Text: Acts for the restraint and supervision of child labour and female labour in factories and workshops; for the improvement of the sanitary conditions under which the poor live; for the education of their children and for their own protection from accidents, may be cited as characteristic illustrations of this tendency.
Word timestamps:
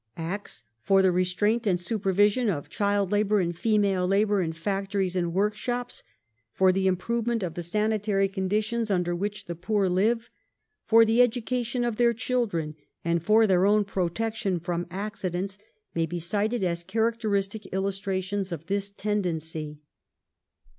Acts 0.17 0.63
for 0.81 1.03
the 1.03 1.11
restraint 1.11 1.67
and 1.67 1.79
supervision 1.79 2.49
of 2.49 2.71
child 2.71 3.11
labour 3.11 3.39
and 3.39 3.55
female 3.55 4.07
labour 4.07 4.41
in 4.41 4.51
factories 4.51 5.15
and 5.15 5.31
workshops; 5.31 6.01
for 6.53 6.71
the 6.71 6.87
improvement 6.87 7.43
of 7.43 7.53
the 7.53 7.61
sanitary 7.61 8.27
conditions 8.27 8.89
under 8.89 9.15
which 9.15 9.45
the 9.45 9.53
poor 9.53 9.87
live; 9.87 10.31
for 10.87 11.05
the 11.05 11.21
education 11.21 11.83
of 11.83 11.97
their 11.97 12.13
children 12.15 12.75
and 13.05 13.21
for 13.23 13.45
their 13.45 13.67
own 13.67 13.85
protection 13.85 14.59
from 14.59 14.87
accidents, 14.89 15.59
may 15.93 16.07
be 16.07 16.17
cited 16.17 16.63
as 16.63 16.83
characteristic 16.83 17.67
illustrations 17.71 18.51
of 18.51 18.65
this 18.65 18.89
tendency. 18.89 19.81